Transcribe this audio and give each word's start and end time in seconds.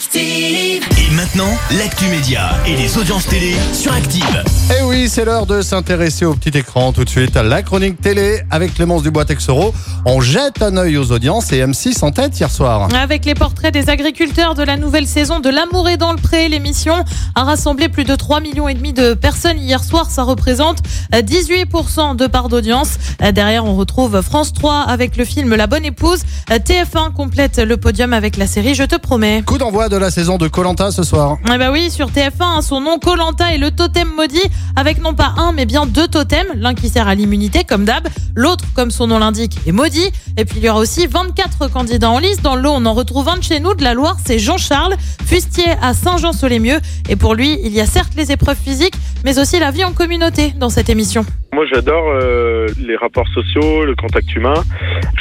Active. 0.00 0.82
Et 0.96 1.14
maintenant, 1.14 1.50
l'actu 1.76 2.06
média 2.06 2.52
et 2.66 2.74
les 2.74 2.96
audiences 2.96 3.26
télé 3.26 3.54
sur 3.74 3.92
Active. 3.92 4.44
Eh 4.70 4.82
oui, 4.84 5.10
c'est 5.10 5.26
l'heure 5.26 5.44
de 5.44 5.60
s'intéresser 5.60 6.24
au 6.24 6.32
petit 6.32 6.56
écran. 6.56 6.94
Tout 6.94 7.04
de 7.04 7.10
suite, 7.10 7.34
la 7.34 7.62
chronique 7.62 8.00
télé 8.00 8.40
avec 8.50 8.72
Clémence 8.72 9.02
Dubois-Texoro. 9.02 9.74
On 10.06 10.22
jette 10.22 10.62
un 10.62 10.78
œil 10.78 10.96
aux 10.96 11.12
audiences 11.12 11.52
et 11.52 11.60
M6 11.62 12.02
en 12.02 12.12
tête 12.12 12.40
hier 12.40 12.50
soir. 12.50 12.88
Avec 12.94 13.26
les 13.26 13.34
portraits 13.34 13.74
des 13.74 13.90
agriculteurs 13.90 14.54
de 14.54 14.62
la 14.62 14.78
nouvelle 14.78 15.06
saison 15.06 15.38
de 15.38 15.50
L'amour 15.50 15.90
est 15.90 15.98
dans 15.98 16.12
le 16.12 16.18
pré, 16.18 16.48
l'émission 16.48 16.94
a 17.34 17.44
rassemblé 17.44 17.90
plus 17.90 18.04
de 18.04 18.16
3 18.16 18.40
millions 18.40 18.68
et 18.68 18.74
demi 18.74 18.94
de 18.94 19.12
personnes 19.12 19.58
hier 19.58 19.84
soir. 19.84 20.08
Ça 20.08 20.22
représente 20.22 20.78
18% 21.12 22.16
de 22.16 22.26
part 22.26 22.48
d'audience. 22.48 22.96
Derrière, 23.34 23.66
on 23.66 23.76
retrouve 23.76 24.22
France 24.22 24.54
3 24.54 24.84
avec 24.88 25.18
le 25.18 25.26
film 25.26 25.54
La 25.54 25.66
bonne 25.66 25.84
épouse. 25.84 26.20
TF1 26.48 27.12
complète 27.12 27.58
le 27.58 27.76
podium 27.76 28.14
avec 28.14 28.38
la 28.38 28.46
série 28.46 28.74
Je 28.74 28.84
te 28.84 28.96
promets. 28.96 29.42
Coup 29.44 29.58
d'envoi 29.58 29.89
de 29.90 29.96
la 29.96 30.10
saison 30.10 30.38
de 30.38 30.48
Colanta 30.48 30.90
ce 30.92 31.02
soir. 31.02 31.36
Eh 31.52 31.58
bah 31.58 31.70
oui, 31.70 31.90
sur 31.90 32.10
TF1, 32.10 32.30
hein, 32.40 32.62
son 32.62 32.80
nom 32.80 32.98
Colanta 32.98 33.52
est 33.52 33.58
le 33.58 33.72
totem 33.72 34.08
maudit 34.08 34.40
avec 34.76 35.02
non 35.02 35.14
pas 35.14 35.34
un 35.36 35.52
mais 35.52 35.66
bien 35.66 35.84
deux 35.84 36.06
totems, 36.06 36.46
l'un 36.54 36.74
qui 36.74 36.88
sert 36.88 37.08
à 37.08 37.14
l'immunité 37.14 37.64
comme 37.64 37.84
d'hab, 37.84 38.08
l'autre 38.34 38.64
comme 38.74 38.90
son 38.90 39.08
nom 39.08 39.18
l'indique 39.18 39.58
est 39.66 39.72
maudit. 39.72 40.10
Et 40.36 40.44
puis 40.44 40.60
il 40.60 40.64
y 40.64 40.68
aura 40.70 40.78
aussi 40.78 41.06
24 41.06 41.68
candidats 41.68 42.10
en 42.10 42.20
lice. 42.20 42.40
Dans 42.40 42.54
l'eau, 42.54 42.70
on 42.72 42.86
en 42.86 42.94
retrouve 42.94 43.28
un 43.28 43.36
de 43.36 43.42
chez 43.42 43.58
nous 43.60 43.74
de 43.74 43.82
la 43.82 43.92
Loire, 43.92 44.16
c'est 44.24 44.38
Jean-Charles, 44.38 44.94
fustier 45.26 45.66
à 45.82 45.92
Saint-Jean-sur-les-Mieux. 45.92 46.78
Et 47.08 47.16
pour 47.16 47.34
lui, 47.34 47.58
il 47.64 47.72
y 47.72 47.80
a 47.80 47.86
certes 47.86 48.12
les 48.16 48.30
épreuves 48.30 48.58
physiques, 48.58 48.94
mais 49.24 49.38
aussi 49.38 49.58
la 49.58 49.72
vie 49.72 49.84
en 49.84 49.92
communauté 49.92 50.54
dans 50.58 50.70
cette 50.70 50.88
émission. 50.88 51.26
Moi, 51.60 51.68
j'adore 51.70 52.08
euh, 52.08 52.68
les 52.78 52.96
rapports 52.96 53.28
sociaux, 53.34 53.84
le 53.84 53.94
contact 53.94 54.34
humain. 54.34 54.54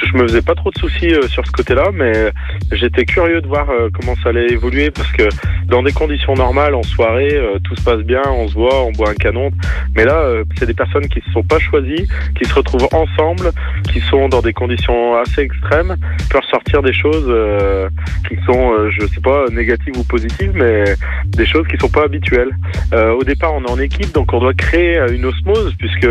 Je 0.01 0.15
me 0.15 0.25
faisais 0.25 0.41
pas 0.41 0.55
trop 0.55 0.71
de 0.71 0.77
soucis 0.77 1.13
euh, 1.13 1.27
sur 1.27 1.45
ce 1.45 1.51
côté-là, 1.51 1.89
mais 1.93 2.31
j'étais 2.71 3.03
curieux 3.03 3.41
de 3.41 3.47
voir 3.47 3.69
euh, 3.69 3.89
comment 3.93 4.15
ça 4.23 4.29
allait 4.29 4.47
évoluer 4.47 4.89
parce 4.89 5.11
que 5.11 5.27
dans 5.69 5.83
des 5.83 5.91
conditions 5.91 6.33
normales, 6.33 6.73
en 6.73 6.83
soirée, 6.83 7.35
euh, 7.35 7.59
tout 7.63 7.75
se 7.75 7.83
passe 7.83 8.01
bien, 8.01 8.23
on 8.25 8.47
se 8.47 8.55
voit, 8.55 8.83
on 8.83 8.91
boit 8.91 9.11
un 9.11 9.13
canon. 9.13 9.51
Mais 9.95 10.03
là, 10.03 10.15
euh, 10.15 10.43
c'est 10.57 10.65
des 10.65 10.73
personnes 10.73 11.07
qui 11.07 11.21
se 11.21 11.31
sont 11.31 11.43
pas 11.43 11.59
choisies, 11.59 12.07
qui 12.37 12.45
se 12.45 12.53
retrouvent 12.55 12.87
ensemble, 12.91 13.51
qui 13.93 13.99
sont 14.01 14.29
dans 14.29 14.41
des 14.41 14.53
conditions 14.53 15.15
assez 15.15 15.41
extrêmes, 15.41 15.95
peuvent 16.31 16.41
sortir 16.49 16.81
des 16.81 16.93
choses 16.93 17.25
euh, 17.27 17.87
qui 18.27 18.35
sont, 18.45 18.89
je 18.89 19.05
sais 19.07 19.21
pas, 19.21 19.45
négatives 19.51 19.97
ou 19.97 20.03
positives, 20.03 20.53
mais 20.55 20.85
des 21.27 21.45
choses 21.45 21.67
qui 21.67 21.77
sont 21.77 21.89
pas 21.89 22.05
habituelles. 22.05 22.51
Au 22.91 23.23
départ, 23.23 23.53
on 23.53 23.63
est 23.63 23.69
en 23.69 23.79
équipe, 23.79 24.11
donc 24.13 24.33
on 24.33 24.39
doit 24.39 24.53
créer 24.53 24.99
une 25.11 25.25
osmose, 25.25 25.73
puisque 25.77 26.07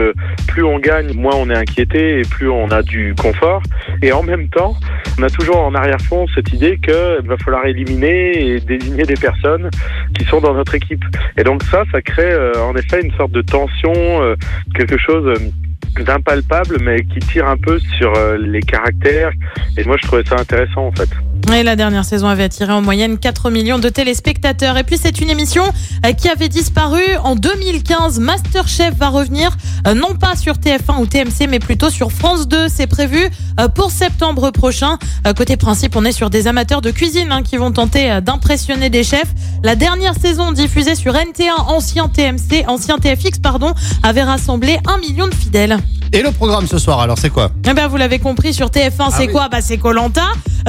plus 0.46 0.64
on 0.64 0.78
gagne, 0.78 1.12
moins 1.14 1.34
on 1.36 1.50
est 1.50 1.56
inquiété 1.56 2.20
et 2.20 2.22
plus 2.22 2.48
on 2.48 2.70
a 2.70 2.82
du 2.82 3.14
confort. 3.20 3.62
Et 4.02 4.12
en 4.12 4.22
même 4.22 4.48
temps, 4.48 4.74
on 5.18 5.22
a 5.22 5.30
toujours 5.30 5.58
en 5.58 5.74
arrière-fond 5.74 6.26
cette 6.34 6.52
idée 6.52 6.78
qu'il 6.78 7.28
va 7.28 7.36
falloir 7.44 7.66
éliminer 7.66 8.46
et 8.46 8.60
désigner 8.60 9.04
des 9.04 9.14
personnes 9.14 9.70
qui 10.14 10.24
sont 10.24 10.40
dans 10.40 10.54
notre 10.54 10.74
équipe. 10.74 11.04
Et 11.36 11.44
donc 11.44 11.62
ça, 11.64 11.84
ça 11.92 12.02
crée 12.02 12.30
euh, 12.30 12.52
en 12.62 12.74
effet 12.76 13.00
une 13.02 13.12
sorte 13.12 13.32
de 13.32 13.42
tension, 13.42 13.92
euh, 13.94 14.36
quelque 14.74 14.98
chose 14.98 15.26
euh, 15.26 16.02
d'impalpable, 16.02 16.78
mais 16.80 17.02
qui 17.04 17.18
tire 17.20 17.48
un 17.48 17.56
peu 17.56 17.78
sur 17.96 18.12
les 18.38 18.60
caractères. 18.60 19.32
Et 19.76 19.84
moi, 19.84 19.96
je 20.00 20.06
trouvais 20.06 20.24
ça 20.24 20.36
intéressant 20.38 20.86
en 20.86 20.92
fait. 20.92 21.08
Et 21.54 21.62
la 21.62 21.76
dernière 21.76 22.04
saison 22.04 22.28
avait 22.28 22.44
attiré 22.44 22.72
en 22.72 22.82
moyenne 22.82 23.18
4 23.18 23.50
millions 23.50 23.78
de 23.78 23.88
téléspectateurs. 23.88 24.76
Et 24.76 24.84
puis 24.84 24.98
c'est 25.00 25.20
une 25.20 25.30
émission 25.30 25.64
euh, 26.04 26.12
qui 26.12 26.28
avait 26.28 26.48
disparu 26.48 27.02
en 27.24 27.36
2015. 27.36 28.20
Masterchef 28.20 28.94
va 28.94 29.08
revenir 29.08 29.56
euh, 29.86 29.94
non 29.94 30.14
pas 30.14 30.36
sur 30.36 30.54
TF1 30.54 31.00
ou 31.00 31.06
TMC 31.06 31.48
mais 31.48 31.58
plutôt 31.58 31.90
sur 31.90 32.12
France 32.12 32.48
2. 32.48 32.68
C'est 32.68 32.86
prévu 32.86 33.28
euh, 33.58 33.68
pour 33.68 33.90
septembre 33.90 34.50
prochain. 34.50 34.98
Côté 35.36 35.56
principe, 35.56 35.96
on 35.96 36.04
est 36.04 36.12
sur 36.12 36.30
des 36.30 36.46
amateurs 36.46 36.80
de 36.80 36.90
cuisine 36.90 37.32
hein, 37.32 37.42
qui 37.42 37.56
vont 37.56 37.72
tenter 37.72 38.20
d'impressionner 38.22 38.88
des 38.90 39.04
chefs. 39.04 39.32
La 39.62 39.74
dernière 39.74 40.14
saison 40.14 40.52
diffusée 40.52 40.94
sur 40.94 41.12
NT1 41.14 41.50
ancien 41.66 42.08
TMC, 42.08 42.64
ancien 42.66 42.98
TFX 42.98 43.38
pardon, 43.40 43.74
avait 44.02 44.22
rassemblé 44.22 44.78
1 44.86 44.98
million 44.98 45.28
de 45.28 45.34
fidèles. 45.34 45.78
Et 46.12 46.22
le 46.22 46.30
programme 46.30 46.66
ce 46.66 46.78
soir, 46.78 47.00
alors 47.00 47.18
c'est 47.18 47.30
quoi 47.30 47.50
Eh 47.68 47.74
ben, 47.74 47.86
vous 47.86 47.96
l'avez 47.96 48.18
compris, 48.18 48.54
sur 48.54 48.68
TF1, 48.68 49.10
c'est 49.16 49.26
oui. 49.26 49.32
quoi 49.32 49.48
Bah, 49.48 49.60
c'est 49.60 49.76
Colanta. 49.78 50.26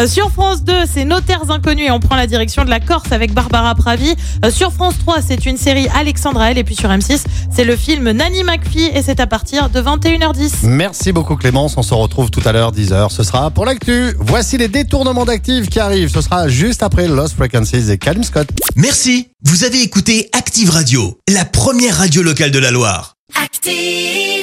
sur 0.08 0.32
France 0.32 0.64
2, 0.64 0.74
c'est 0.92 1.06
Notaires 1.06 1.50
inconnus 1.50 1.88
et 1.88 1.92
on 1.92 2.00
prend 2.00 2.16
la 2.16 2.28
direction 2.28 2.66
de 2.66 2.70
la 2.70 2.80
Corse 2.80 3.12
avec 3.12 3.34
Barbara 3.34 3.74
Pravi. 3.76 4.16
Euh, 4.44 4.52
sur 4.52 4.72
France 4.74 4.96
3, 5.00 5.18
c'est 5.26 5.46
une 5.46 5.58
série 5.58 5.88
Alexandra 5.96 6.52
L. 6.52 6.58
Et 6.58 6.64
puis 6.64 6.76
sur 6.76 6.90
M6, 6.90 7.24
c'est 7.54 7.64
le 7.64 7.76
film 7.76 8.12
Nanny 8.12 8.44
McPhee 8.44 8.90
et 8.94 9.02
c'est 9.02 9.20
à 9.20 9.28
partir 9.28 9.70
de 9.70 9.82
21h10. 9.82 10.66
Merci 10.68 11.12
beaucoup 11.12 11.36
Clémence, 11.36 11.76
on 11.78 11.84
se 11.84 11.94
retrouve 11.94 12.30
tout 12.32 12.42
à 12.46 12.52
l'heure 12.52 12.72
10h. 12.74 13.10
Ce 13.10 13.24
sera 13.24 13.50
pour 13.52 13.66
l'actu. 13.66 14.14
Voici 14.20 14.58
les 14.58 14.68
détournements 14.68 15.26
d'actifs 15.26 15.70
qui 15.70 15.80
arrivent. 15.80 16.10
Ce 16.12 16.22
sera 16.22 16.48
juste 16.48 16.84
après 16.84 17.08
Lost 17.08 17.36
Frequencies 17.36 17.90
et 17.92 17.98
Calum 17.98 18.24
Scott. 18.24 18.48
Merci, 18.76 19.30
vous 19.44 19.64
avez 19.64 19.82
écouté 19.82 20.30
Active 20.34 20.70
Radio, 20.70 21.18
la 21.30 21.46
première 21.46 21.98
radio 21.98 22.22
locale 22.24 22.52
de 22.52 22.60
la 22.60 22.72
Loire. 22.72 23.16
Active. 23.42 24.39